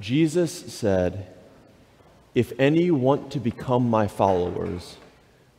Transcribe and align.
Jesus 0.00 0.50
said, 0.72 1.26
If 2.34 2.52
any 2.58 2.90
want 2.90 3.30
to 3.32 3.38
become 3.38 3.90
my 3.90 4.08
followers, 4.08 4.96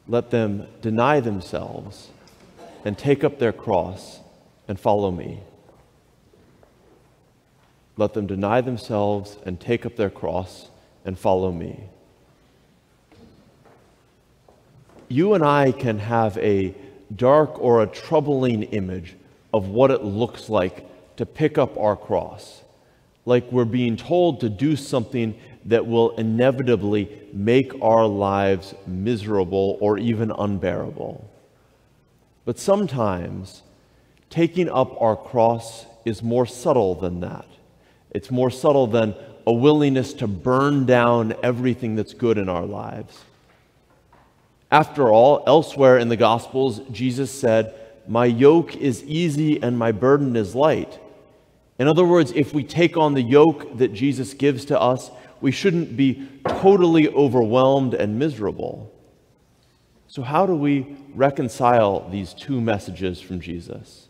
let 0.07 0.31
them 0.31 0.67
deny 0.81 1.19
themselves 1.19 2.09
and 2.83 2.97
take 2.97 3.23
up 3.23 3.37
their 3.37 3.53
cross 3.53 4.19
and 4.67 4.79
follow 4.79 5.11
me. 5.11 5.41
Let 7.97 8.13
them 8.15 8.25
deny 8.25 8.61
themselves 8.61 9.37
and 9.45 9.59
take 9.59 9.85
up 9.85 9.95
their 9.95 10.09
cross 10.09 10.69
and 11.05 11.17
follow 11.19 11.51
me. 11.51 11.83
You 15.07 15.35
and 15.35 15.43
I 15.43 15.71
can 15.71 15.99
have 15.99 16.37
a 16.39 16.73
dark 17.15 17.61
or 17.61 17.83
a 17.83 17.87
troubling 17.87 18.63
image 18.63 19.15
of 19.53 19.67
what 19.67 19.91
it 19.91 20.03
looks 20.03 20.49
like 20.49 20.87
to 21.17 21.25
pick 21.27 21.57
up 21.59 21.77
our 21.77 21.95
cross. 21.95 22.63
Like 23.25 23.51
we're 23.51 23.65
being 23.65 23.97
told 23.97 24.39
to 24.41 24.49
do 24.49 24.75
something 24.75 25.35
that 25.65 25.85
will 25.85 26.15
inevitably 26.15 27.09
make 27.33 27.71
our 27.81 28.07
lives 28.07 28.73
miserable 28.87 29.77
or 29.79 29.97
even 29.97 30.31
unbearable. 30.31 31.29
But 32.45 32.57
sometimes 32.57 33.61
taking 34.29 34.69
up 34.69 34.99
our 34.99 35.15
cross 35.15 35.85
is 36.03 36.23
more 36.23 36.45
subtle 36.45 36.95
than 36.95 37.19
that. 37.19 37.45
It's 38.09 38.31
more 38.31 38.49
subtle 38.49 38.87
than 38.87 39.15
a 39.45 39.53
willingness 39.53 40.13
to 40.15 40.27
burn 40.27 40.85
down 40.85 41.33
everything 41.43 41.95
that's 41.95 42.13
good 42.13 42.37
in 42.37 42.49
our 42.49 42.65
lives. 42.65 43.23
After 44.71 45.11
all, 45.11 45.43
elsewhere 45.45 45.97
in 45.97 46.09
the 46.09 46.17
Gospels, 46.17 46.79
Jesus 46.91 47.31
said, 47.31 47.73
My 48.07 48.25
yoke 48.25 48.75
is 48.75 49.03
easy 49.03 49.61
and 49.61 49.77
my 49.77 49.91
burden 49.91 50.35
is 50.35 50.55
light. 50.55 50.99
In 51.81 51.87
other 51.87 52.05
words, 52.05 52.31
if 52.35 52.53
we 52.53 52.63
take 52.63 52.95
on 52.95 53.15
the 53.15 53.23
yoke 53.23 53.79
that 53.79 53.91
Jesus 53.91 54.35
gives 54.35 54.65
to 54.65 54.79
us, 54.79 55.09
we 55.41 55.51
shouldn't 55.51 55.97
be 55.97 56.29
totally 56.47 57.09
overwhelmed 57.09 57.95
and 57.95 58.19
miserable. 58.19 58.93
So, 60.05 60.21
how 60.21 60.45
do 60.45 60.53
we 60.53 60.95
reconcile 61.15 62.07
these 62.07 62.35
two 62.35 62.61
messages 62.61 63.19
from 63.19 63.39
Jesus? 63.41 64.09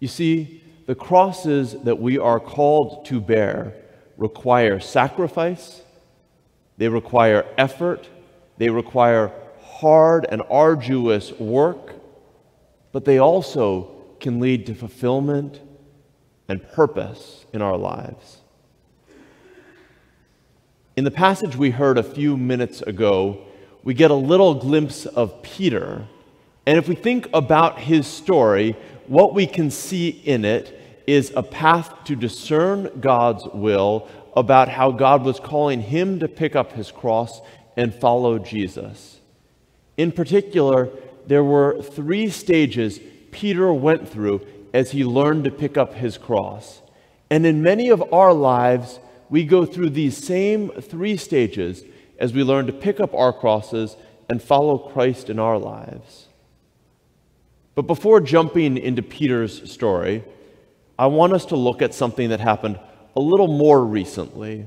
You 0.00 0.08
see, 0.08 0.64
the 0.86 0.94
crosses 0.94 1.76
that 1.82 1.98
we 1.98 2.16
are 2.16 2.40
called 2.40 3.04
to 3.08 3.20
bear 3.20 3.74
require 4.16 4.80
sacrifice, 4.80 5.82
they 6.78 6.88
require 6.88 7.44
effort, 7.58 8.08
they 8.56 8.70
require 8.70 9.30
hard 9.60 10.26
and 10.30 10.40
arduous 10.48 11.32
work, 11.32 11.96
but 12.92 13.04
they 13.04 13.18
also 13.18 13.90
can 14.20 14.40
lead 14.40 14.64
to 14.68 14.74
fulfillment 14.74 15.60
and 16.48 16.66
purpose 16.72 17.44
in 17.52 17.62
our 17.62 17.76
lives. 17.76 18.38
In 20.96 21.04
the 21.04 21.10
passage 21.10 21.54
we 21.54 21.70
heard 21.70 21.98
a 21.98 22.02
few 22.02 22.36
minutes 22.36 22.82
ago, 22.82 23.44
we 23.84 23.94
get 23.94 24.10
a 24.10 24.14
little 24.14 24.54
glimpse 24.54 25.06
of 25.06 25.42
Peter. 25.42 26.06
And 26.66 26.76
if 26.76 26.88
we 26.88 26.94
think 26.94 27.28
about 27.32 27.78
his 27.78 28.06
story, 28.06 28.76
what 29.06 29.34
we 29.34 29.46
can 29.46 29.70
see 29.70 30.08
in 30.08 30.44
it 30.44 30.74
is 31.06 31.32
a 31.36 31.42
path 31.42 32.04
to 32.04 32.16
discern 32.16 33.00
God's 33.00 33.46
will 33.54 34.08
about 34.36 34.68
how 34.68 34.90
God 34.90 35.22
was 35.22 35.40
calling 35.40 35.80
him 35.80 36.18
to 36.20 36.28
pick 36.28 36.56
up 36.56 36.72
his 36.72 36.90
cross 36.90 37.40
and 37.76 37.94
follow 37.94 38.38
Jesus. 38.38 39.20
In 39.96 40.12
particular, 40.12 40.90
there 41.26 41.44
were 41.44 41.80
three 41.80 42.28
stages 42.28 43.00
Peter 43.30 43.72
went 43.72 44.08
through 44.08 44.40
as 44.72 44.90
he 44.90 45.04
learned 45.04 45.44
to 45.44 45.50
pick 45.50 45.76
up 45.76 45.94
his 45.94 46.18
cross. 46.18 46.82
And 47.30 47.44
in 47.46 47.62
many 47.62 47.88
of 47.88 48.12
our 48.12 48.32
lives, 48.32 49.00
we 49.28 49.44
go 49.44 49.64
through 49.64 49.90
these 49.90 50.16
same 50.16 50.70
three 50.80 51.16
stages 51.16 51.84
as 52.18 52.32
we 52.32 52.42
learn 52.42 52.66
to 52.66 52.72
pick 52.72 53.00
up 53.00 53.14
our 53.14 53.32
crosses 53.32 53.96
and 54.28 54.42
follow 54.42 54.78
Christ 54.78 55.30
in 55.30 55.38
our 55.38 55.58
lives. 55.58 56.26
But 57.74 57.86
before 57.86 58.20
jumping 58.20 58.76
into 58.76 59.02
Peter's 59.02 59.70
story, 59.70 60.24
I 60.98 61.06
want 61.06 61.32
us 61.32 61.46
to 61.46 61.56
look 61.56 61.80
at 61.80 61.94
something 61.94 62.30
that 62.30 62.40
happened 62.40 62.80
a 63.14 63.20
little 63.20 63.46
more 63.46 63.84
recently. 63.84 64.66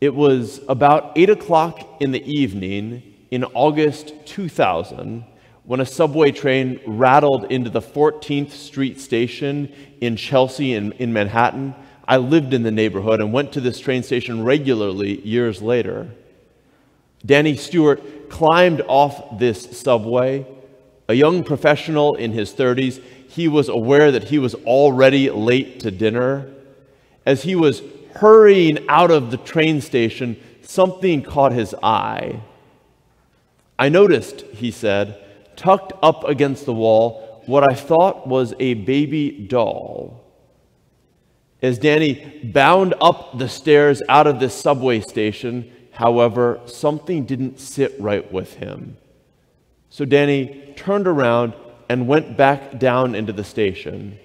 It 0.00 0.14
was 0.14 0.60
about 0.68 1.12
8 1.16 1.30
o'clock 1.30 2.00
in 2.00 2.12
the 2.12 2.24
evening 2.24 3.02
in 3.30 3.44
August 3.44 4.12
2000 4.26 5.24
when 5.64 5.80
a 5.80 5.86
subway 5.86 6.30
train 6.30 6.78
rattled 6.86 7.50
into 7.50 7.70
the 7.70 7.80
14th 7.80 8.50
Street 8.50 9.00
station 9.00 9.72
in 10.00 10.16
Chelsea 10.16 10.74
in, 10.74 10.92
in 10.92 11.12
Manhattan. 11.12 11.74
I 12.06 12.18
lived 12.18 12.52
in 12.52 12.62
the 12.62 12.70
neighborhood 12.70 13.20
and 13.20 13.32
went 13.32 13.52
to 13.52 13.60
this 13.60 13.80
train 13.80 14.02
station 14.02 14.44
regularly 14.44 15.20
years 15.22 15.62
later. 15.62 16.10
Danny 17.24 17.56
Stewart 17.56 18.28
climbed 18.28 18.82
off 18.82 19.38
this 19.38 19.78
subway. 19.78 20.46
A 21.08 21.14
young 21.14 21.42
professional 21.42 22.14
in 22.14 22.32
his 22.32 22.52
30s, 22.52 23.02
he 23.28 23.48
was 23.48 23.68
aware 23.68 24.12
that 24.12 24.24
he 24.24 24.38
was 24.38 24.54
already 24.66 25.30
late 25.30 25.80
to 25.80 25.90
dinner. 25.90 26.50
As 27.24 27.42
he 27.42 27.54
was 27.54 27.82
hurrying 28.16 28.86
out 28.88 29.10
of 29.10 29.30
the 29.30 29.38
train 29.38 29.80
station, 29.80 30.38
something 30.62 31.22
caught 31.22 31.52
his 31.52 31.74
eye. 31.82 32.42
I 33.78 33.88
noticed, 33.88 34.42
he 34.52 34.70
said, 34.70 35.23
tucked 35.56 35.92
up 36.02 36.24
against 36.24 36.66
the 36.66 36.74
wall, 36.74 37.42
what 37.46 37.68
I 37.68 37.74
thought 37.74 38.26
was 38.26 38.54
a 38.58 38.74
baby 38.74 39.46
doll. 39.48 40.24
As 41.62 41.78
Danny 41.78 42.40
bound 42.44 42.94
up 43.00 43.38
the 43.38 43.48
stairs 43.48 44.02
out 44.08 44.26
of 44.26 44.38
this 44.40 44.54
subway 44.54 45.00
station, 45.00 45.70
however, 45.92 46.60
something 46.66 47.24
didn't 47.24 47.58
sit 47.58 47.94
right 47.98 48.30
with 48.32 48.54
him. 48.54 48.96
So 49.88 50.04
Danny 50.04 50.74
turned 50.76 51.06
around 51.06 51.54
and 51.88 52.08
went 52.08 52.36
back 52.36 52.78
down 52.78 53.14
into 53.14 53.32
the 53.32 53.44
station. 53.44 54.18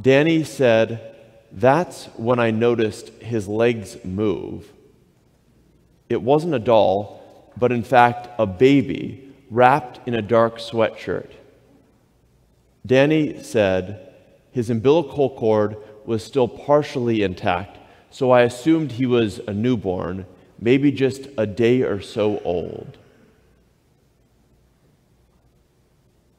Danny 0.00 0.44
said, 0.44 1.14
that's 1.52 2.06
when 2.16 2.38
I 2.38 2.50
noticed 2.50 3.08
his 3.20 3.48
legs 3.48 3.96
move. 4.04 4.70
It 6.08 6.22
wasn't 6.22 6.54
a 6.54 6.58
doll, 6.58 7.52
but 7.56 7.72
in 7.72 7.82
fact 7.82 8.28
a 8.38 8.46
baby 8.46 9.25
wrapped 9.50 10.06
in 10.06 10.14
a 10.14 10.22
dark 10.22 10.58
sweatshirt. 10.58 11.30
Danny 12.84 13.42
said 13.42 14.14
his 14.52 14.70
umbilical 14.70 15.30
cord 15.30 15.76
was 16.04 16.24
still 16.24 16.48
partially 16.48 17.22
intact, 17.22 17.78
so 18.10 18.30
I 18.30 18.42
assumed 18.42 18.92
he 18.92 19.06
was 19.06 19.40
a 19.40 19.52
newborn, 19.52 20.26
maybe 20.58 20.92
just 20.92 21.28
a 21.36 21.46
day 21.46 21.82
or 21.82 22.00
so 22.00 22.40
old. 22.44 22.96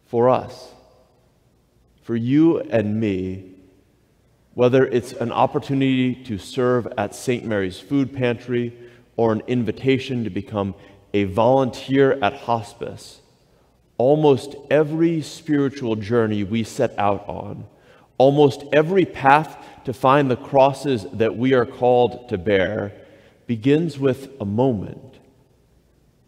For 0.06 0.30
us, 0.30 0.74
for 2.02 2.16
you 2.16 2.62
and 2.62 3.00
me, 3.00 3.52
whether 4.54 4.86
it's 4.86 5.12
an 5.14 5.32
opportunity 5.32 6.16
to 6.16 6.38
serve 6.38 6.88
at 6.98 7.14
St. 7.14 7.46
Mary's 7.46 7.80
Food 7.80 8.12
Pantry 8.16 8.74
or 9.18 9.34
an 9.34 9.44
invitation 9.46 10.24
to 10.24 10.30
become 10.30 10.74
a 11.18 11.24
volunteer 11.24 12.12
at 12.22 12.34
hospice, 12.34 13.22
almost 13.98 14.56
every 14.70 15.20
spiritual 15.20 15.96
journey 15.96 16.44
we 16.44 16.64
set 16.64 16.94
out 17.00 17.28
on, 17.28 17.66
almost 18.20 18.64
every 18.72 19.04
path 19.04 19.58
to 19.84 19.94
find 19.94 20.30
the 20.30 20.36
crosses 20.36 21.08
that 21.14 21.36
we 21.36 21.54
are 21.54 21.66
called 21.66 22.30
to 22.30 22.38
bear, 22.38 22.94
begins 23.48 23.98
with 23.98 24.30
a 24.40 24.46
moment. 24.46 25.16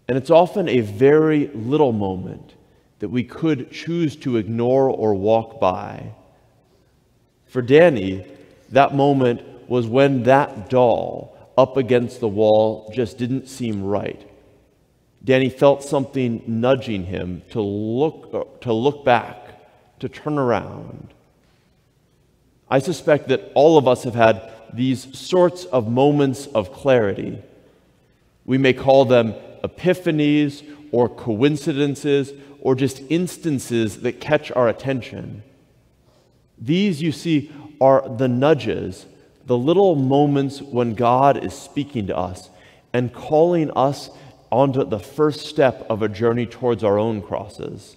And 0.07 0.17
it's 0.17 0.31
often 0.31 0.67
a 0.67 0.79
very 0.79 1.49
little 1.49 1.91
moment 1.91 2.55
that 2.97 3.09
we 3.09 3.23
could 3.23 3.71
choose 3.71 4.15
to 4.15 4.37
ignore 4.37 4.89
or 4.89 5.13
walk 5.13 5.59
by. 5.59 6.13
For 7.45 7.61
Danny, 7.61 8.25
that 8.69 8.95
moment 8.95 9.69
was 9.69 9.85
when 9.85 10.23
that 10.23 10.67
doll 10.67 11.37
up 11.55 11.77
against 11.77 12.21
the 12.21 12.27
wall 12.27 12.91
just 12.95 13.19
didn't 13.19 13.47
seem 13.47 13.83
right. 13.83 14.25
Danny 15.23 15.49
felt 15.49 15.83
something 15.83 16.41
nudging 16.47 17.05
him 17.05 17.41
to 17.51 17.61
look, 17.61 18.29
uh, 18.33 18.43
to 18.61 18.73
look 18.73 19.03
back, 19.03 19.99
to 19.99 20.07
turn 20.07 20.37
around. 20.37 21.13
I 22.69 22.79
suspect 22.79 23.27
that 23.27 23.51
all 23.55 23.77
of 23.77 23.87
us 23.87 24.03
have 24.03 24.15
had 24.15 24.51
these 24.73 25.17
sorts 25.17 25.65
of 25.65 25.89
moments 25.89 26.45
of 26.47 26.71
clarity. 26.71 27.41
We 28.45 28.57
may 28.57 28.73
call 28.73 29.05
them 29.05 29.33
epiphanies 29.63 30.63
or 30.91 31.09
coincidences 31.09 32.31
or 32.61 32.75
just 32.75 33.01
instances 33.09 34.01
that 34.01 34.21
catch 34.21 34.51
our 34.51 34.69
attention. 34.69 35.43
These, 36.57 37.01
you 37.01 37.11
see, 37.11 37.51
are 37.81 38.07
the 38.07 38.27
nudges, 38.27 39.05
the 39.45 39.57
little 39.57 39.95
moments 39.95 40.61
when 40.61 40.93
God 40.93 41.43
is 41.43 41.53
speaking 41.53 42.07
to 42.07 42.17
us 42.17 42.49
and 42.93 43.13
calling 43.13 43.71
us 43.71 44.09
onto 44.51 44.83
the 44.83 44.99
first 44.99 45.45
step 45.45 45.85
of 45.89 46.01
a 46.01 46.09
journey 46.09 46.45
towards 46.45 46.83
our 46.83 46.97
own 46.97 47.21
crosses. 47.21 47.95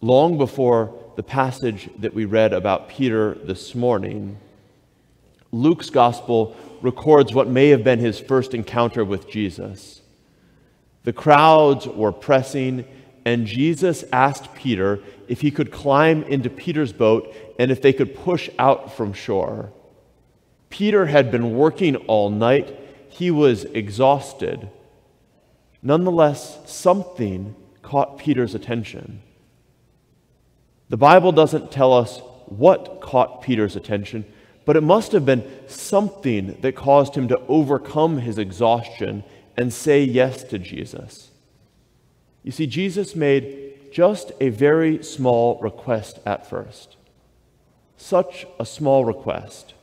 Long 0.00 0.36
before 0.36 0.94
the 1.16 1.22
passage 1.22 1.88
that 1.98 2.14
we 2.14 2.24
read 2.24 2.52
about 2.52 2.88
Peter 2.88 3.34
this 3.34 3.74
morning, 3.74 4.38
Luke's 5.52 5.90
gospel 5.90 6.56
records 6.80 7.32
what 7.32 7.48
may 7.48 7.68
have 7.68 7.84
been 7.84 8.00
his 8.00 8.18
first 8.18 8.54
encounter 8.54 9.04
with 9.04 9.28
Jesus. 9.28 10.00
The 11.04 11.12
crowds 11.12 11.86
were 11.86 12.12
pressing, 12.12 12.84
and 13.24 13.46
Jesus 13.46 14.04
asked 14.12 14.54
Peter 14.54 15.00
if 15.28 15.40
he 15.40 15.50
could 15.50 15.70
climb 15.70 16.22
into 16.24 16.50
Peter's 16.50 16.92
boat 16.92 17.34
and 17.58 17.70
if 17.70 17.82
they 17.82 17.92
could 17.92 18.16
push 18.16 18.50
out 18.58 18.96
from 18.96 19.12
shore. 19.12 19.72
Peter 20.70 21.06
had 21.06 21.30
been 21.30 21.54
working 21.54 21.96
all 21.96 22.30
night, 22.30 22.76
he 23.12 23.30
was 23.30 23.64
exhausted. 23.64 24.70
Nonetheless, 25.82 26.58
something 26.64 27.54
caught 27.82 28.18
Peter's 28.18 28.54
attention. 28.54 29.20
The 30.88 30.96
Bible 30.96 31.30
doesn't 31.32 31.70
tell 31.70 31.92
us 31.92 32.20
what 32.46 33.00
caught 33.00 33.42
Peter's 33.42 33.76
attention, 33.76 34.24
but 34.64 34.76
it 34.76 34.82
must 34.82 35.12
have 35.12 35.26
been 35.26 35.44
something 35.66 36.58
that 36.62 36.74
caused 36.74 37.14
him 37.14 37.28
to 37.28 37.40
overcome 37.48 38.18
his 38.18 38.38
exhaustion 38.38 39.24
and 39.56 39.72
say 39.72 40.02
yes 40.02 40.42
to 40.44 40.58
Jesus. 40.58 41.30
You 42.42 42.52
see, 42.52 42.66
Jesus 42.66 43.14
made 43.14 43.92
just 43.92 44.32
a 44.40 44.48
very 44.48 45.02
small 45.02 45.58
request 45.60 46.18
at 46.24 46.48
first. 46.48 46.96
Such 47.96 48.46
a 48.58 48.64
small 48.64 49.04
request. 49.04 49.74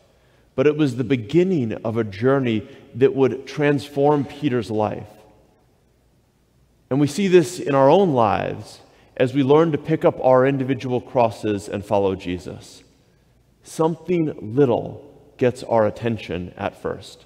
But 0.60 0.68
it 0.68 0.76
was 0.76 0.98
the 0.98 1.06
beginning 1.06 1.72
of 1.86 1.96
a 1.96 2.04
journey 2.04 2.68
that 2.96 3.16
would 3.16 3.48
transform 3.48 4.26
Peter's 4.26 4.70
life. 4.70 5.08
And 6.90 7.00
we 7.00 7.08
see 7.08 7.30
this 7.30 7.62
in 7.62 7.74
our 7.74 7.90
own 7.90 8.12
lives 8.12 8.82
as 9.16 9.34
we 9.34 9.42
learn 9.42 9.72
to 9.72 9.78
pick 9.78 10.04
up 10.04 10.20
our 10.20 10.46
individual 10.46 11.00
crosses 11.00 11.70
and 11.70 11.86
follow 11.86 12.14
Jesus. 12.14 12.84
Something 13.64 14.54
little 14.54 15.34
gets 15.38 15.64
our 15.64 15.88
attention 15.88 16.54
at 16.58 16.82
first. 16.82 17.24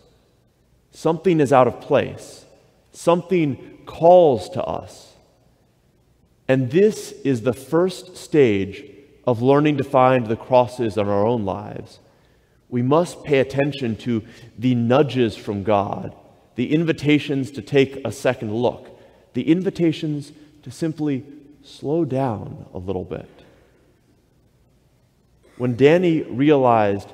Something 0.92 1.40
is 1.40 1.52
out 1.52 1.68
of 1.68 1.82
place. 1.82 2.46
Something 2.92 3.80
calls 3.88 4.48
to 4.50 4.64
us. 4.64 5.16
And 6.48 6.70
this 6.70 7.14
is 7.24 7.42
the 7.42 7.54
first 7.54 8.16
stage 8.16 8.86
of 9.26 9.42
learning 9.42 9.78
to 9.78 9.84
find 9.84 10.28
the 10.28 10.36
crosses 10.36 10.98
in 10.98 11.08
our 11.08 11.26
own 11.26 11.46
lives. 11.46 11.98
We 12.74 12.82
must 12.82 13.24
pay 13.24 13.38
attention 13.38 13.98
to 13.98 14.24
the 14.58 14.74
nudges 14.74 15.38
from 15.38 15.62
God, 15.62 16.16
the 16.56 16.74
invitations 16.74 17.52
to 17.52 17.62
take 17.62 18.04
a 18.04 18.12
second 18.12 18.52
look, 18.52 19.00
the 19.36 19.48
invitations 19.48 20.32
to 20.64 20.72
simply 20.72 21.24
slow 21.62 22.04
down 22.04 22.66
a 22.74 22.80
little 22.80 23.04
bit. 23.04 23.30
When 25.60 25.76
Danny 25.76 26.24
realized 26.24 27.14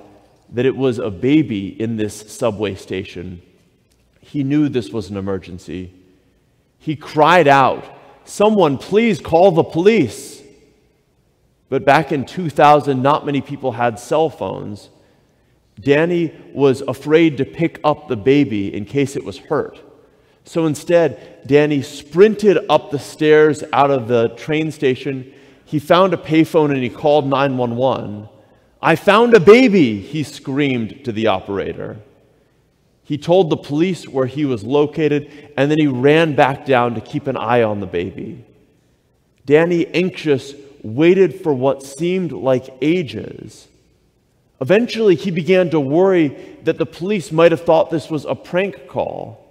that 0.54 0.66
it 0.66 0.78
was 0.78 0.98
a 0.98 1.12
baby 1.12 1.68
in 1.68 1.98
this 1.98 2.32
subway 2.32 2.76
station, 2.76 3.42
he 4.22 4.46
knew 4.46 4.70
this 4.70 4.92
was 4.92 5.10
an 5.10 5.18
emergency. 5.18 5.94
He 6.78 6.96
cried 6.96 7.50
out, 7.50 7.84
Someone, 8.24 8.78
please 8.78 9.20
call 9.20 9.52
the 9.52 9.64
police. 9.64 10.42
But 11.68 11.84
back 11.84 12.14
in 12.14 12.24
2000, 12.26 13.02
not 13.02 13.26
many 13.26 13.42
people 13.42 13.74
had 13.74 14.00
cell 14.00 14.30
phones. 14.30 14.90
Danny 15.80 16.34
was 16.54 16.82
afraid 16.82 17.38
to 17.38 17.46
pick 17.46 17.80
up 17.84 18.08
the 18.08 18.18
baby 18.18 18.74
in 18.74 18.86
case 18.86 19.16
it 19.16 19.24
was 19.24 19.38
hurt. 19.38 19.80
So 20.44 20.66
instead, 20.66 21.46
Danny 21.46 21.82
sprinted 21.82 22.58
up 22.70 22.92
the 22.92 23.00
stairs 23.00 23.64
out 23.72 23.92
of 23.92 24.08
the 24.08 24.30
train 24.30 24.72
station. 24.72 25.32
He 25.66 25.80
found 25.80 26.14
a 26.14 26.18
payphone 26.18 26.72
and 26.72 26.82
he 26.82 26.90
called 26.90 27.28
911. 27.28 28.28
I 28.82 28.96
found 28.96 29.34
a 29.34 29.40
baby, 29.40 30.00
he 30.00 30.24
screamed 30.24 31.06
to 31.06 31.12
the 31.12 31.28
operator. 31.28 31.98
He 33.04 33.18
told 33.18 33.50
the 33.50 33.58
police 33.58 34.08
where 34.08 34.28
he 34.28 34.46
was 34.46 34.64
located, 34.64 35.52
and 35.58 35.70
then 35.70 35.80
he 35.80 35.88
ran 35.88 36.36
back 36.36 36.66
down 36.66 36.96
to 36.96 37.02
keep 37.02 37.28
an 37.28 37.38
eye 37.38 37.64
on 37.64 37.80
the 37.80 37.88
baby. 37.88 38.46
Danny, 39.46 39.88
anxious, 39.88 40.54
waited 40.84 41.42
for 41.42 41.54
what 41.54 41.84
seemed 41.84 42.32
like 42.32 42.70
ages. 42.82 43.68
Eventually, 44.62 45.16
he 45.16 45.32
began 45.32 45.70
to 45.70 45.80
worry 45.80 46.30
that 46.64 46.78
the 46.78 46.86
police 46.86 47.32
might 47.32 47.52
have 47.52 47.62
thought 47.62 47.90
this 47.90 48.10
was 48.10 48.26
a 48.26 48.36
prank 48.36 48.88
call. 48.88 49.46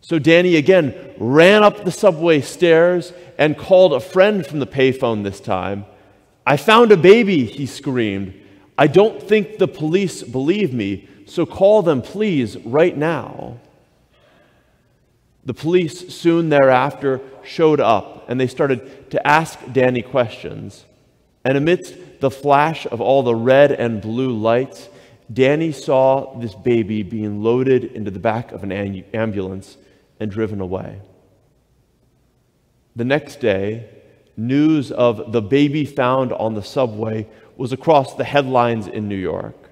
So 0.00 0.20
Danny 0.20 0.54
again 0.54 0.94
ran 1.18 1.64
up 1.64 1.84
the 1.84 1.90
subway 1.90 2.40
stairs 2.40 3.12
and 3.38 3.58
called 3.58 3.92
a 3.92 4.00
friend 4.00 4.46
from 4.46 4.60
the 4.60 4.66
payphone 4.66 5.24
this 5.24 5.40
time. 5.40 5.84
I 6.46 6.56
found 6.56 6.92
a 6.92 6.96
baby, 6.96 7.44
he 7.44 7.66
screamed. 7.66 8.34
I 8.78 8.86
don't 8.86 9.20
think 9.20 9.58
the 9.58 9.66
police 9.66 10.22
believe 10.22 10.72
me, 10.72 11.08
so 11.26 11.44
call 11.44 11.82
them, 11.82 12.02
please, 12.02 12.56
right 12.58 12.96
now. 12.96 13.58
The 15.44 15.54
police 15.54 16.14
soon 16.14 16.50
thereafter 16.50 17.20
showed 17.42 17.80
up 17.80 18.28
and 18.28 18.38
they 18.38 18.46
started 18.46 19.10
to 19.10 19.26
ask 19.26 19.58
Danny 19.72 20.02
questions. 20.02 20.84
And 21.44 21.56
amidst 21.56 21.94
the 22.20 22.30
flash 22.30 22.86
of 22.86 23.00
all 23.00 23.22
the 23.22 23.34
red 23.34 23.72
and 23.72 24.00
blue 24.00 24.32
lights, 24.32 24.88
Danny 25.32 25.72
saw 25.72 26.38
this 26.38 26.54
baby 26.54 27.02
being 27.02 27.42
loaded 27.42 27.84
into 27.84 28.10
the 28.10 28.18
back 28.18 28.52
of 28.52 28.62
an 28.62 28.72
ambulance 28.72 29.76
and 30.20 30.30
driven 30.30 30.60
away. 30.60 31.00
The 32.94 33.04
next 33.04 33.40
day, 33.40 33.88
news 34.36 34.92
of 34.92 35.32
the 35.32 35.42
baby 35.42 35.84
found 35.84 36.32
on 36.32 36.54
the 36.54 36.62
subway 36.62 37.26
was 37.56 37.72
across 37.72 38.14
the 38.14 38.24
headlines 38.24 38.86
in 38.86 39.08
New 39.08 39.16
York. 39.16 39.70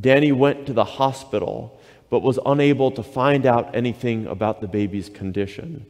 Danny 0.00 0.32
went 0.32 0.66
to 0.66 0.72
the 0.72 0.84
hospital 0.84 1.80
but 2.10 2.22
was 2.22 2.38
unable 2.46 2.90
to 2.92 3.02
find 3.02 3.46
out 3.46 3.74
anything 3.74 4.26
about 4.26 4.60
the 4.60 4.68
baby's 4.68 5.08
condition. 5.08 5.84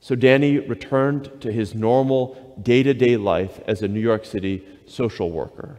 So 0.00 0.14
Danny 0.14 0.58
returned 0.58 1.40
to 1.42 1.52
his 1.52 1.74
normal 1.74 2.47
day 2.62 2.82
to 2.82 2.94
day 2.94 3.16
life 3.16 3.60
as 3.66 3.82
a 3.82 3.88
New 3.88 4.00
York 4.00 4.24
City 4.24 4.66
social 4.86 5.30
worker. 5.30 5.78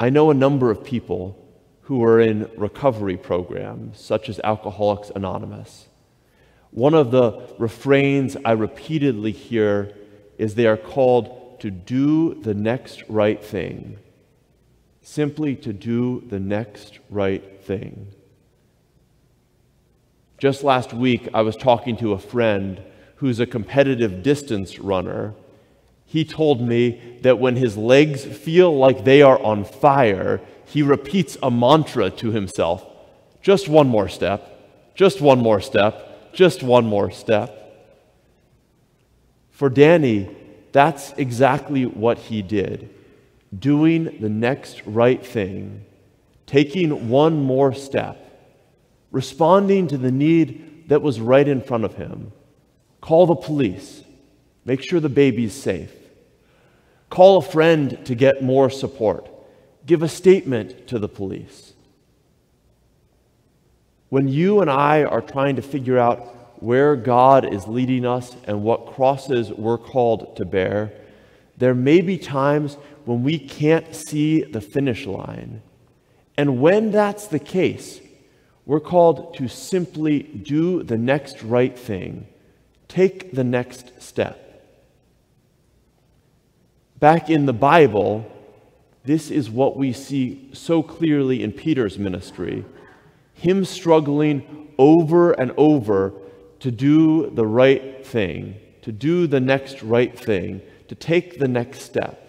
I 0.00 0.10
know 0.10 0.30
a 0.30 0.34
number 0.34 0.70
of 0.70 0.84
people 0.84 1.44
who 1.82 2.04
are 2.04 2.20
in 2.20 2.50
recovery 2.56 3.16
programs, 3.16 4.00
such 4.00 4.28
as 4.28 4.38
Alcoholics 4.44 5.10
Anonymous. 5.14 5.88
One 6.70 6.94
of 6.94 7.10
the 7.10 7.48
refrains 7.58 8.36
I 8.44 8.52
repeatedly 8.52 9.32
hear 9.32 9.94
is 10.36 10.54
they 10.54 10.66
are 10.66 10.76
called 10.76 11.58
to 11.60 11.70
do 11.70 12.34
the 12.34 12.54
next 12.54 13.02
right 13.08 13.42
thing. 13.42 13.98
Simply 15.02 15.56
to 15.56 15.72
do 15.72 16.22
the 16.28 16.38
next 16.38 16.98
right 17.10 17.64
thing. 17.64 18.08
Just 20.36 20.62
last 20.62 20.92
week, 20.92 21.28
I 21.34 21.40
was 21.42 21.56
talking 21.56 21.96
to 21.96 22.12
a 22.12 22.18
friend 22.18 22.80
who's 23.18 23.40
a 23.40 23.46
competitive 23.46 24.22
distance 24.22 24.78
runner. 24.78 25.34
He 26.06 26.24
told 26.24 26.60
me 26.60 27.18
that 27.22 27.38
when 27.38 27.56
his 27.56 27.76
legs 27.76 28.24
feel 28.24 28.76
like 28.76 29.04
they 29.04 29.22
are 29.22 29.40
on 29.42 29.64
fire, 29.64 30.40
he 30.64 30.82
repeats 30.82 31.36
a 31.42 31.50
mantra 31.50 32.10
to 32.10 32.30
himself 32.30 32.84
just 33.40 33.68
one 33.68 33.88
more 33.88 34.08
step, 34.08 34.94
just 34.94 35.20
one 35.20 35.38
more 35.38 35.60
step, 35.60 36.32
just 36.34 36.62
one 36.62 36.86
more 36.86 37.10
step. 37.10 37.54
For 39.50 39.70
Danny, 39.70 40.28
that's 40.72 41.12
exactly 41.12 41.86
what 41.86 42.18
he 42.18 42.42
did 42.42 42.90
doing 43.58 44.18
the 44.20 44.28
next 44.28 44.82
right 44.84 45.24
thing, 45.24 45.84
taking 46.46 47.08
one 47.08 47.42
more 47.42 47.72
step, 47.72 48.18
responding 49.10 49.88
to 49.88 49.96
the 49.96 50.12
need 50.12 50.88
that 50.88 51.00
was 51.00 51.20
right 51.20 51.48
in 51.48 51.62
front 51.62 51.84
of 51.84 51.94
him. 51.94 52.32
Call 53.00 53.26
the 53.26 53.36
police, 53.36 54.02
make 54.64 54.82
sure 54.82 55.00
the 55.00 55.08
baby's 55.08 55.54
safe. 55.54 55.92
Call 57.10 57.38
a 57.38 57.42
friend 57.42 57.98
to 58.06 58.14
get 58.14 58.42
more 58.42 58.68
support 58.68 59.28
give 59.88 60.02
a 60.02 60.08
statement 60.08 60.86
to 60.86 60.98
the 60.98 61.08
police. 61.08 61.72
When 64.10 64.28
you 64.28 64.60
and 64.60 64.70
I 64.70 65.02
are 65.02 65.22
trying 65.22 65.56
to 65.56 65.62
figure 65.62 65.98
out 65.98 66.62
where 66.62 66.94
God 66.94 67.52
is 67.52 67.66
leading 67.66 68.04
us 68.04 68.36
and 68.44 68.62
what 68.62 68.86
crosses 68.86 69.50
we're 69.50 69.78
called 69.78 70.36
to 70.36 70.44
bear, 70.44 70.92
there 71.56 71.74
may 71.74 72.02
be 72.02 72.18
times 72.18 72.76
when 73.06 73.22
we 73.22 73.38
can't 73.38 73.94
see 73.94 74.42
the 74.42 74.60
finish 74.60 75.06
line. 75.06 75.62
And 76.36 76.60
when 76.60 76.90
that's 76.90 77.26
the 77.26 77.38
case, 77.38 78.00
we're 78.66 78.80
called 78.80 79.34
to 79.38 79.48
simply 79.48 80.22
do 80.22 80.82
the 80.82 80.98
next 80.98 81.42
right 81.42 81.76
thing, 81.76 82.26
take 82.88 83.32
the 83.32 83.44
next 83.44 84.00
step. 84.02 84.44
Back 86.98 87.30
in 87.30 87.46
the 87.46 87.52
Bible, 87.52 88.30
this 89.04 89.30
is 89.30 89.48
what 89.48 89.76
we 89.76 89.92
see 89.92 90.50
so 90.52 90.82
clearly 90.82 91.42
in 91.42 91.52
Peter's 91.52 91.98
ministry 91.98 92.64
him 93.38 93.64
struggling 93.64 94.68
over 94.78 95.32
and 95.32 95.52
over 95.56 96.12
to 96.58 96.72
do 96.72 97.30
the 97.30 97.46
right 97.46 98.04
thing, 98.04 98.56
to 98.82 98.90
do 98.90 99.28
the 99.28 99.38
next 99.38 99.80
right 99.82 100.18
thing, 100.18 100.60
to 100.88 100.96
take 100.96 101.38
the 101.38 101.46
next 101.46 101.82
step. 101.82 102.24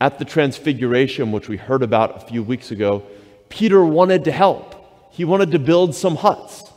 At 0.00 0.18
the 0.18 0.26
Transfiguration, 0.26 1.32
which 1.32 1.48
we 1.48 1.56
heard 1.56 1.82
about 1.82 2.22
a 2.22 2.26
few 2.26 2.42
weeks 2.42 2.70
ago, 2.70 3.02
Peter 3.48 3.82
wanted 3.82 4.24
to 4.24 4.32
help. 4.32 5.10
He 5.10 5.24
wanted 5.24 5.50
to 5.52 5.58
build 5.58 5.94
some 5.94 6.16
huts. 6.16 6.67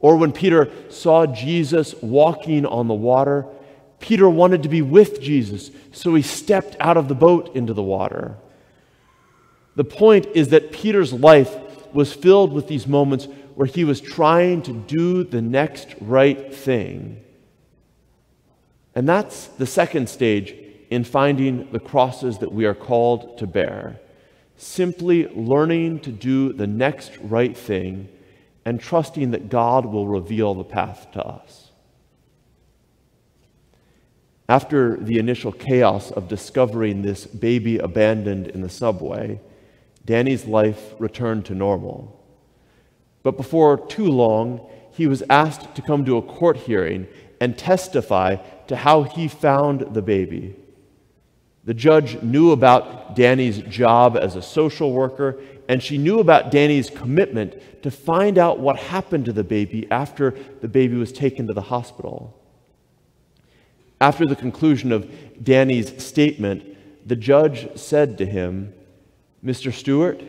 Or 0.00 0.16
when 0.16 0.32
Peter 0.32 0.70
saw 0.88 1.26
Jesus 1.26 1.94
walking 2.00 2.64
on 2.64 2.88
the 2.88 2.94
water, 2.94 3.46
Peter 4.00 4.28
wanted 4.28 4.62
to 4.62 4.68
be 4.68 4.82
with 4.82 5.20
Jesus, 5.20 5.70
so 5.92 6.14
he 6.14 6.22
stepped 6.22 6.76
out 6.78 6.96
of 6.96 7.08
the 7.08 7.14
boat 7.14 7.54
into 7.56 7.74
the 7.74 7.82
water. 7.82 8.36
The 9.74 9.84
point 9.84 10.26
is 10.34 10.50
that 10.50 10.72
Peter's 10.72 11.12
life 11.12 11.54
was 11.92 12.12
filled 12.12 12.52
with 12.52 12.68
these 12.68 12.86
moments 12.86 13.26
where 13.54 13.66
he 13.66 13.84
was 13.84 14.00
trying 14.00 14.62
to 14.62 14.72
do 14.72 15.24
the 15.24 15.42
next 15.42 15.88
right 16.00 16.54
thing. 16.54 17.20
And 18.94 19.08
that's 19.08 19.46
the 19.46 19.66
second 19.66 20.08
stage 20.08 20.54
in 20.90 21.04
finding 21.04 21.70
the 21.72 21.80
crosses 21.80 22.38
that 22.38 22.52
we 22.52 22.66
are 22.66 22.74
called 22.74 23.38
to 23.38 23.46
bear. 23.46 24.00
Simply 24.56 25.28
learning 25.28 26.00
to 26.00 26.10
do 26.10 26.52
the 26.52 26.66
next 26.66 27.16
right 27.18 27.56
thing 27.56 28.08
and 28.68 28.78
trusting 28.78 29.30
that 29.30 29.48
God 29.48 29.86
will 29.86 30.06
reveal 30.06 30.52
the 30.52 30.62
path 30.62 31.10
to 31.12 31.24
us. 31.24 31.70
After 34.46 34.98
the 34.98 35.18
initial 35.18 35.52
chaos 35.52 36.10
of 36.10 36.28
discovering 36.28 37.00
this 37.00 37.24
baby 37.24 37.78
abandoned 37.78 38.48
in 38.48 38.60
the 38.60 38.68
subway, 38.68 39.40
Danny's 40.04 40.44
life 40.44 40.92
returned 40.98 41.46
to 41.46 41.54
normal. 41.54 42.22
But 43.22 43.38
before 43.38 43.86
too 43.86 44.10
long, 44.10 44.68
he 44.92 45.06
was 45.06 45.22
asked 45.30 45.74
to 45.74 45.80
come 45.80 46.04
to 46.04 46.18
a 46.18 46.22
court 46.22 46.58
hearing 46.58 47.06
and 47.40 47.56
testify 47.56 48.36
to 48.66 48.76
how 48.76 49.04
he 49.04 49.28
found 49.28 49.94
the 49.94 50.02
baby. 50.02 50.56
The 51.64 51.72
judge 51.72 52.22
knew 52.22 52.52
about 52.52 53.16
Danny's 53.16 53.60
job 53.60 54.14
as 54.14 54.36
a 54.36 54.42
social 54.42 54.92
worker, 54.92 55.40
and 55.68 55.82
she 55.82 55.98
knew 55.98 56.18
about 56.18 56.50
Danny's 56.50 56.88
commitment 56.88 57.82
to 57.82 57.90
find 57.90 58.38
out 58.38 58.58
what 58.58 58.76
happened 58.76 59.26
to 59.26 59.32
the 59.32 59.44
baby 59.44 59.86
after 59.90 60.34
the 60.62 60.68
baby 60.68 60.96
was 60.96 61.12
taken 61.12 61.46
to 61.46 61.52
the 61.52 61.60
hospital. 61.60 62.34
After 64.00 64.24
the 64.24 64.34
conclusion 64.34 64.90
of 64.90 65.44
Danny's 65.44 66.02
statement, 66.02 66.64
the 67.06 67.16
judge 67.16 67.78
said 67.78 68.16
to 68.18 68.26
him, 68.26 68.72
Mr. 69.44 69.72
Stewart, 69.72 70.22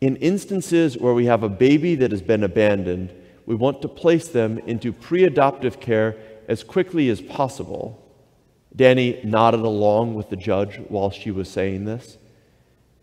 in 0.00 0.16
instances 0.16 0.98
where 0.98 1.14
we 1.14 1.26
have 1.26 1.42
a 1.42 1.48
baby 1.48 1.94
that 1.94 2.10
has 2.10 2.22
been 2.22 2.44
abandoned, 2.44 3.12
we 3.46 3.54
want 3.54 3.82
to 3.82 3.88
place 3.88 4.28
them 4.28 4.58
into 4.60 4.92
pre 4.92 5.24
adoptive 5.24 5.80
care 5.80 6.16
as 6.48 6.62
quickly 6.62 7.08
as 7.08 7.20
possible. 7.20 7.96
Danny 8.74 9.20
nodded 9.24 9.60
along 9.60 10.14
with 10.14 10.30
the 10.30 10.36
judge 10.36 10.76
while 10.88 11.10
she 11.10 11.30
was 11.30 11.50
saying 11.50 11.84
this. 11.84 12.18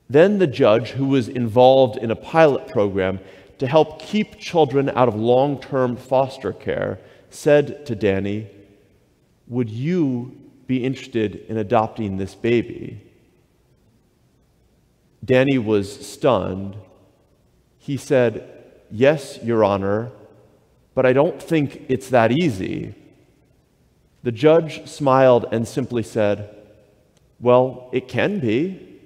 Then 0.10 0.40
the 0.40 0.48
judge, 0.48 0.92
who 0.92 1.08
was 1.08 1.28
involved 1.28 1.98
in 1.98 2.12
a 2.12 2.16
pilot 2.16 2.68
program 2.68 3.20
to 3.60 3.68
help 3.68 4.02
keep 4.02 4.40
children 4.40 4.90
out 4.90 5.08
of 5.08 5.16
long 5.16 5.60
term 5.60 5.96
foster 5.96 6.54
care, 6.54 7.00
said 7.30 7.86
to 7.88 7.96
Danny, 7.96 8.48
Would 9.48 9.70
you 9.70 10.38
be 10.66 10.84
interested 10.84 11.46
in 11.48 11.58
adopting 11.58 12.18
this 12.18 12.36
baby? 12.36 13.02
Danny 15.24 15.58
was 15.58 16.08
stunned. 16.08 16.78
He 17.78 17.98
said, 17.98 18.54
Yes, 18.90 19.40
Your 19.44 19.64
Honor, 19.64 20.12
but 20.96 21.06
I 21.06 21.14
don't 21.14 21.42
think 21.42 21.86
it's 21.90 22.10
that 22.10 22.32
easy. 22.32 22.96
The 24.24 24.32
judge 24.32 24.88
smiled 24.88 25.46
and 25.52 25.68
simply 25.68 26.04
said, 26.04 26.56
Well, 27.40 27.90
it 27.92 28.08
can 28.08 28.40
be. 28.40 28.97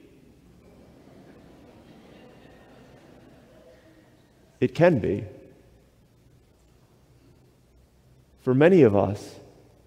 It 4.61 4.75
can 4.75 4.99
be. 4.99 5.25
For 8.41 8.53
many 8.53 8.83
of 8.83 8.95
us, 8.95 9.35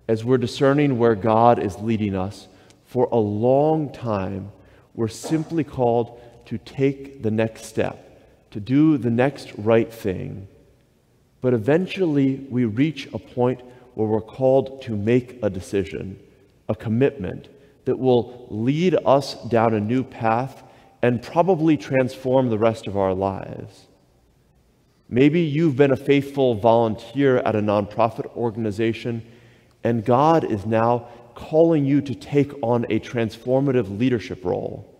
as 0.06 0.24
we're 0.24 0.38
discerning 0.38 0.98
where 0.98 1.14
God 1.14 1.58
is 1.58 1.76
leading 1.78 2.14
us, 2.14 2.48
for 2.84 3.08
a 3.10 3.16
long 3.16 3.92
time, 3.92 4.52
we're 4.94 5.08
simply 5.08 5.64
called 5.64 6.20
to 6.46 6.58
take 6.58 7.22
the 7.22 7.30
next 7.30 7.64
step, 7.64 8.50
to 8.50 8.60
do 8.60 8.98
the 8.98 9.10
next 9.10 9.52
right 9.56 9.92
thing. 9.92 10.46
But 11.40 11.54
eventually, 11.54 12.46
we 12.50 12.64
reach 12.64 13.08
a 13.12 13.18
point 13.18 13.60
where 13.94 14.08
we're 14.08 14.20
called 14.20 14.82
to 14.82 14.96
make 14.96 15.38
a 15.42 15.50
decision, 15.50 16.20
a 16.68 16.74
commitment 16.74 17.48
that 17.84 17.98
will 17.98 18.46
lead 18.50 18.96
us 19.04 19.34
down 19.44 19.74
a 19.74 19.80
new 19.80 20.02
path 20.02 20.62
and 21.02 21.22
probably 21.22 21.76
transform 21.76 22.48
the 22.48 22.58
rest 22.58 22.86
of 22.86 22.96
our 22.96 23.14
lives. 23.14 23.86
Maybe 25.14 25.42
you've 25.42 25.76
been 25.76 25.92
a 25.92 25.96
faithful 25.96 26.56
volunteer 26.56 27.36
at 27.36 27.54
a 27.54 27.60
nonprofit 27.60 28.26
organization, 28.34 29.24
and 29.84 30.04
God 30.04 30.42
is 30.42 30.66
now 30.66 31.06
calling 31.36 31.84
you 31.84 32.00
to 32.00 32.16
take 32.16 32.50
on 32.64 32.84
a 32.90 32.98
transformative 32.98 33.96
leadership 33.96 34.44
role. 34.44 34.92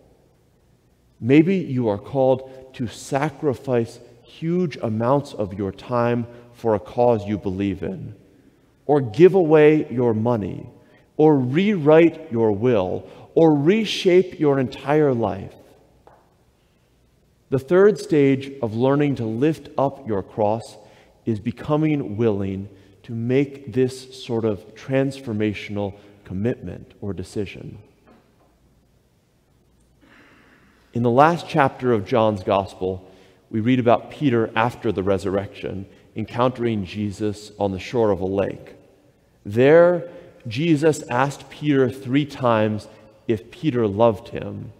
Maybe 1.19 1.57
you 1.57 1.89
are 1.89 1.97
called 1.97 2.73
to 2.75 2.87
sacrifice 2.87 3.99
huge 4.23 4.77
amounts 4.77 5.33
of 5.33 5.53
your 5.53 5.73
time 5.73 6.27
for 6.53 6.75
a 6.75 6.79
cause 6.79 7.27
you 7.27 7.37
believe 7.37 7.83
in, 7.83 8.15
or 8.85 9.01
give 9.01 9.33
away 9.33 9.85
your 9.91 10.13
money, 10.13 10.69
or 11.17 11.37
rewrite 11.37 12.31
your 12.31 12.53
will, 12.53 13.05
or 13.33 13.53
reshape 13.53 14.39
your 14.39 14.59
entire 14.61 15.13
life. 15.13 15.55
The 17.49 17.59
third 17.59 17.99
stage 17.99 18.51
of 18.61 18.75
learning 18.75 19.15
to 19.15 19.25
lift 19.25 19.69
up 19.77 20.07
your 20.07 20.23
cross 20.23 20.77
is 21.25 21.39
becoming 21.39 22.17
willing 22.17 22.69
to 23.03 23.11
make 23.13 23.71
this 23.71 24.23
sort 24.23 24.45
of 24.45 24.73
transformational 24.73 25.93
commitment 26.23 26.93
or 27.01 27.13
decision. 27.13 27.77
In 30.93 31.03
the 31.03 31.11
last 31.11 31.47
chapter 31.47 31.91
of 31.91 32.05
John's 32.05 32.43
Gospel, 32.43 33.11
we 33.51 33.59
read 33.59 33.79
about 33.79 34.09
Peter 34.09 34.49
after 34.55 34.91
the 34.91 35.03
resurrection 35.03 35.85
encountering 36.15 36.85
Jesus 36.85 37.51
on 37.59 37.71
the 37.71 37.79
shore 37.79 38.11
of 38.11 38.21
a 38.21 38.25
lake. 38.25 38.75
There, 39.45 40.09
Jesus 40.47 41.03
asked 41.09 41.49
Peter 41.49 41.89
three 41.89 42.25
times 42.25 42.87
if 43.27 43.51
Peter 43.51 43.87
loved 43.87 44.29
him. 44.29 44.71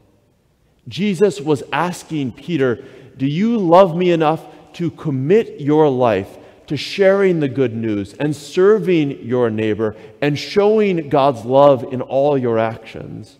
Jesus 0.87 1.41
was 1.41 1.63
asking 1.73 2.33
Peter, 2.33 2.83
Do 3.17 3.25
you 3.25 3.57
love 3.57 3.95
me 3.95 4.11
enough 4.11 4.45
to 4.73 4.91
commit 4.91 5.59
your 5.59 5.89
life 5.89 6.37
to 6.67 6.77
sharing 6.77 7.39
the 7.39 7.47
good 7.47 7.75
news 7.75 8.13
and 8.13 8.35
serving 8.35 9.23
your 9.23 9.49
neighbor 9.49 9.95
and 10.21 10.37
showing 10.37 11.09
God's 11.09 11.45
love 11.45 11.83
in 11.91 12.01
all 12.01 12.37
your 12.37 12.59
actions? 12.59 13.37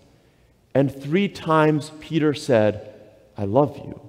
And 0.74 0.94
three 0.94 1.28
times 1.30 1.92
Peter 2.00 2.34
said, 2.34 2.94
I 3.38 3.46
love 3.46 3.78
you, 3.78 4.00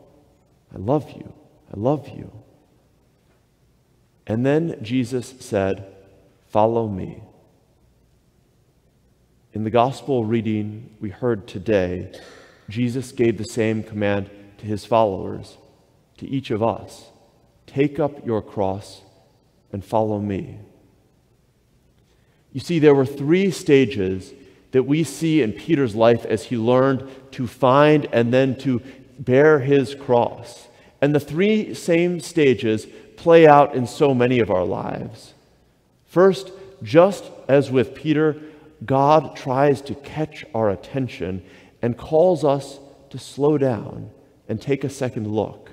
I 0.75 0.78
love 0.78 1.11
you, 1.11 1.33
I 1.73 1.78
love 1.78 2.09
you. 2.09 2.31
And 4.26 4.45
then 4.45 4.78
Jesus 4.83 5.35
said, 5.40 5.93
Follow 6.49 6.88
me. 6.88 7.23
In 9.52 9.64
the 9.64 9.71
gospel 9.71 10.25
reading 10.25 10.90
we 11.00 11.11
heard 11.11 11.47
today, 11.47 12.12
Jesus 12.69 13.13
gave 13.13 13.39
the 13.39 13.45
same 13.45 13.83
command 13.83 14.31
to 14.59 14.67
his 14.67 14.85
followers, 14.85 15.57
to 16.19 16.29
each 16.29 16.51
of 16.51 16.63
us 16.63 17.11
take 17.67 17.99
up 17.99 18.25
your 18.25 18.41
cross 18.41 19.03
and 19.73 19.85
follow 19.85 20.19
me. 20.19 20.59
You 22.53 22.61
see, 22.61 22.79
there 22.79 22.95
were 22.95 23.05
three 23.05 23.51
stages 23.51 24.33
that 24.71 24.85
we 24.85 25.05
see 25.05 25.43
in 25.43 25.53
Peter's 25.53 25.95
life 25.95 26.25
as 26.25 26.45
he 26.45 26.57
learned 26.57 27.07
to 27.33 27.47
find 27.47 28.07
and 28.13 28.33
then 28.33 28.57
to 28.61 28.81
bear 29.19 29.59
his 29.59 29.95
cross. 29.95 30.69
And 31.03 31.15
the 31.15 31.21
three 31.21 31.75
same 31.75 32.21
stages 32.21 32.87
play 33.17 33.47
out 33.47 33.75
in 33.75 33.87
so 33.87 34.15
many 34.15 34.39
of 34.39 34.51
our 34.51 34.65
lives. 34.65 35.35
First, 36.07 36.51
just 36.83 37.25
as 37.49 37.71
with 37.71 37.95
Peter, 37.95 38.37
God 38.85 39.37
tries 39.37 39.83
to 39.83 39.95
catch 39.95 40.45
our 40.55 40.71
attention 40.71 41.43
and 41.83 41.97
calls 41.97 42.45
us 42.45 42.78
to 43.11 43.18
slow 43.18 43.59
down 43.59 44.11
and 44.49 44.61
take 44.61 44.85
a 44.85 44.90
second 44.90 45.30
look. 45.30 45.73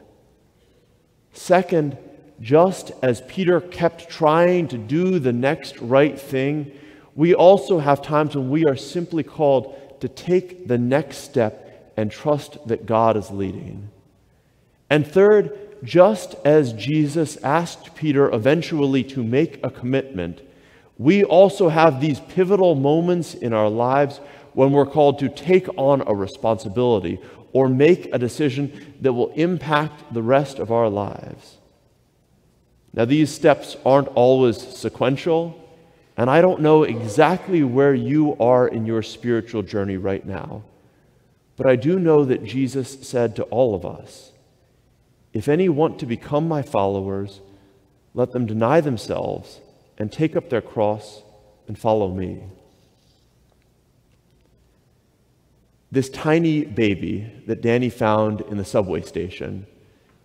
Second, 1.33 1.97
just 2.41 2.91
as 3.01 3.21
Peter 3.21 3.61
kept 3.61 4.09
trying 4.09 4.67
to 4.67 4.77
do 4.77 5.19
the 5.19 5.33
next 5.33 5.79
right 5.79 6.19
thing, 6.19 6.71
we 7.15 7.33
also 7.33 7.79
have 7.79 8.01
times 8.01 8.35
when 8.35 8.49
we 8.49 8.65
are 8.65 8.75
simply 8.75 9.23
called 9.23 9.99
to 10.01 10.07
take 10.07 10.67
the 10.67 10.77
next 10.77 11.17
step 11.17 11.93
and 11.95 12.11
trust 12.11 12.57
that 12.67 12.85
God 12.85 13.15
is 13.15 13.29
leading. 13.31 13.89
And 14.89 15.07
third, 15.07 15.57
just 15.83 16.35
as 16.45 16.73
Jesus 16.73 17.37
asked 17.37 17.95
Peter 17.95 18.33
eventually 18.33 19.03
to 19.05 19.23
make 19.23 19.59
a 19.63 19.69
commitment, 19.69 20.41
we 20.97 21.23
also 21.23 21.69
have 21.69 21.99
these 21.99 22.19
pivotal 22.19 22.75
moments 22.75 23.33
in 23.33 23.53
our 23.53 23.69
lives 23.69 24.19
when 24.53 24.71
we're 24.71 24.85
called 24.85 25.19
to 25.19 25.29
take 25.29 25.67
on 25.77 26.03
a 26.05 26.13
responsibility 26.13 27.19
or 27.51 27.69
make 27.69 28.13
a 28.13 28.19
decision 28.19 28.95
that 29.01 29.13
will 29.13 29.31
impact 29.33 30.13
the 30.13 30.21
rest 30.21 30.59
of 30.59 30.71
our 30.71 30.89
lives. 30.89 31.57
Now, 32.93 33.05
these 33.05 33.31
steps 33.31 33.75
aren't 33.85 34.09
always 34.09 34.57
sequential, 34.57 35.59
and 36.15 36.29
I 36.29 36.41
don't 36.41 36.61
know 36.61 36.83
exactly 36.83 37.63
where 37.63 37.93
you 37.93 38.35
are 38.39 38.67
in 38.67 38.85
your 38.85 39.01
spiritual 39.01 39.63
journey 39.63 39.97
right 39.97 40.25
now, 40.25 40.63
but 41.55 41.67
I 41.67 41.75
do 41.75 41.99
know 41.99 42.25
that 42.25 42.43
Jesus 42.43 42.99
said 43.07 43.35
to 43.35 43.43
all 43.43 43.75
of 43.75 43.85
us 43.85 44.31
If 45.31 45.47
any 45.47 45.69
want 45.69 45.99
to 45.99 46.05
become 46.05 46.47
my 46.47 46.61
followers, 46.61 47.39
let 48.13 48.31
them 48.31 48.45
deny 48.45 48.79
themselves 48.79 49.59
and 49.97 50.11
take 50.11 50.35
up 50.35 50.49
their 50.49 50.61
cross 50.61 51.23
and 51.67 51.77
follow 51.77 52.09
me. 52.13 52.43
This 55.93 56.09
tiny 56.09 56.65
baby 56.65 57.31
that 57.45 57.61
Danny 57.61 57.91
found 57.91 58.41
in 58.41 58.57
the 58.57 58.65
subway 58.65 59.01
station 59.01 59.67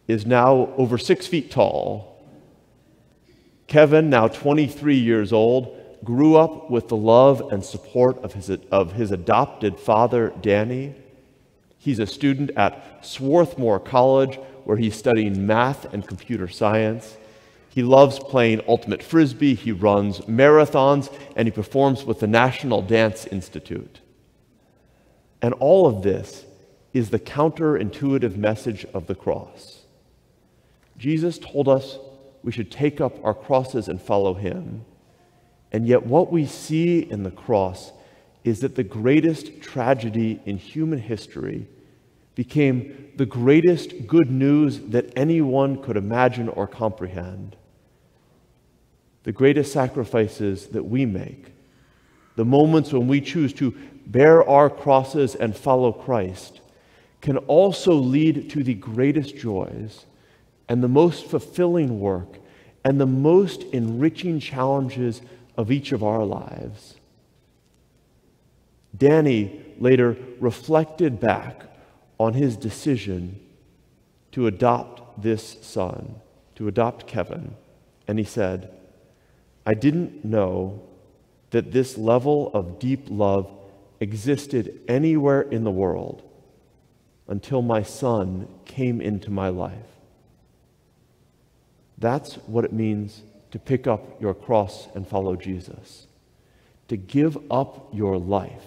is 0.07 0.25
now 0.25 0.73
over 0.79 0.97
six 0.97 1.27
feet 1.27 1.51
tall. 1.51 2.25
Kevin, 3.67 4.09
now 4.09 4.29
23 4.29 4.97
years 4.97 5.31
old, 5.31 5.77
grew 6.03 6.37
up 6.37 6.71
with 6.71 6.89
the 6.89 6.97
love 6.97 7.53
and 7.53 7.63
support 7.63 8.17
of 8.25 8.33
his, 8.33 8.49
of 8.49 8.93
his 8.93 9.11
adopted 9.11 9.79
father, 9.79 10.33
Danny. 10.41 10.95
He's 11.77 11.99
a 11.99 12.07
student 12.07 12.51
at 12.57 13.05
Swarthmore 13.05 13.79
College, 13.79 14.37
where 14.65 14.79
he's 14.79 14.97
studying 14.97 15.47
math 15.47 15.93
and 15.93 16.09
computer 16.09 16.49
science. 16.49 17.19
He 17.69 17.83
loves 17.83 18.19
playing 18.19 18.63
ultimate 18.67 19.03
frisbee, 19.03 19.55
he 19.55 19.73
runs 19.73 20.21
marathons, 20.21 21.15
and 21.37 21.47
he 21.47 21.53
performs 21.53 22.07
with 22.07 22.21
the 22.21 22.27
National 22.27 22.81
Dance 22.81 23.27
Institute. 23.27 24.01
And 25.41 25.55
all 25.55 25.87
of 25.87 26.03
this 26.03 26.45
is 26.93 27.11
the 27.11 27.19
counterintuitive 27.19 28.37
message 28.37 28.85
of 28.93 29.07
the 29.07 29.15
cross. 29.15 29.83
Jesus 30.97 31.39
told 31.39 31.69
us 31.69 31.99
we 32.43 32.53
should 32.53 32.71
take 32.71 33.01
up 33.01 33.25
our 33.25 33.35
crosses 33.35 33.89
and 33.89 34.01
follow 34.01 34.35
him. 34.35 34.85
And 35.71 35.87
yet, 35.87 36.07
what 36.07 36.33
we 36.33 36.47
see 36.47 37.01
in 37.01 37.23
the 37.23 37.31
cross 37.31 37.93
is 38.43 38.61
that 38.61 38.75
the 38.75 38.85
greatest 38.85 39.61
tragedy 39.61 40.41
in 40.47 40.57
human 40.57 40.99
history 40.99 41.67
became 42.35 43.11
the 43.17 43.27
greatest 43.27 44.07
good 44.07 44.31
news 44.31 44.81
that 44.81 45.13
anyone 45.17 45.83
could 45.83 45.97
imagine 45.97 46.49
or 46.49 46.67
comprehend. 46.67 47.57
The 49.25 49.33
greatest 49.33 49.73
sacrifices 49.73 50.69
that 50.69 50.85
we 50.85 51.05
make, 51.05 51.53
the 52.37 52.45
moments 52.45 52.93
when 52.93 53.09
we 53.09 53.21
choose 53.21 53.53
to 53.55 53.75
bear 54.09 54.43
our 54.49 54.71
crosses 54.71 55.35
and 55.35 55.57
follow 55.57 55.93
Christ, 55.93 56.61
can 57.21 57.37
also 57.37 57.93
lead 57.93 58.51
to 58.51 58.65
the 58.65 58.75
greatest 58.75 59.37
joys 59.37 60.07
and 60.69 60.83
the 60.83 60.89
most 60.89 61.27
fulfilling 61.27 62.01
work 62.01 62.39
and 62.85 63.01
the 63.01 63.07
most 63.07 63.63
enriching 63.65 64.41
challenges 64.41 65.21
of 65.57 65.71
each 65.71 65.93
of 65.93 66.03
our 66.03 66.25
lives. 66.25 66.95
Danny 68.97 69.61
later 69.79 70.17
reflected 70.41 71.21
back 71.21 71.63
on 72.19 72.35
his 72.35 72.57
decision 72.57 73.39
to 74.33 74.47
adopt 74.47 75.23
this 75.23 75.57
son, 75.61 76.17
to 76.55 76.69
adopt 76.69 77.07
Kevin, 77.07 77.55
and 78.07 78.19
he 78.19 78.25
said, 78.25 78.73
I 79.67 79.75
didn't 79.75 80.25
know 80.25 80.83
that 81.51 81.73
this 81.73 81.99
level 81.99 82.51
of 82.55 82.79
deep 82.79 83.07
love 83.09 83.51
existed 84.01 84.81
anywhere 84.89 85.43
in 85.43 85.65
the 85.65 85.71
world 85.71 86.23
until 87.27 87.63
my 87.63 87.83
son 87.83 88.49
came 88.65 89.01
into 89.01 89.31
my 89.31 89.49
life. 89.49 89.75
That's 91.99 92.35
what 92.47 92.65
it 92.65 92.73
means 92.73 93.23
to 93.51 93.59
pick 93.59 93.87
up 93.87 94.21
your 94.21 94.35
cross 94.35 94.89
and 94.95 95.07
follow 95.07 95.37
Jesus. 95.37 96.07
To 96.89 96.97
give 96.97 97.37
up 97.51 97.89
your 97.93 98.17
life, 98.19 98.65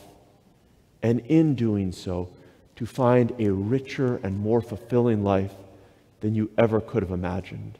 and 1.01 1.21
in 1.21 1.55
doing 1.55 1.91
so, 1.91 2.29
to 2.75 2.85
find 2.85 3.33
a 3.39 3.49
richer 3.49 4.17
and 4.17 4.37
more 4.37 4.61
fulfilling 4.61 5.23
life 5.23 5.53
than 6.19 6.35
you 6.35 6.51
ever 6.57 6.79
could 6.79 7.01
have 7.03 7.11
imagined. 7.11 7.79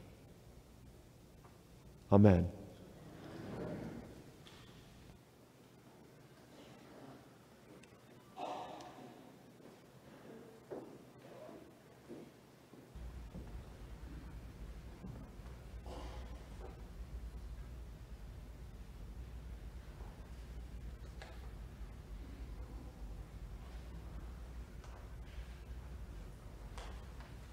Amen. 2.10 2.48